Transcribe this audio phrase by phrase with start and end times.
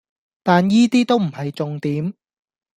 [0.41, 2.15] 但依啲都唔係重點